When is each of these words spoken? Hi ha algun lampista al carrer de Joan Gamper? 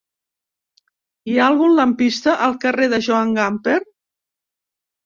Hi 1.29 1.35
ha 1.37 1.45
algun 1.49 1.77
lampista 1.81 2.35
al 2.47 2.59
carrer 2.65 2.89
de 2.95 3.03
Joan 3.11 3.39
Gamper? 3.41 3.79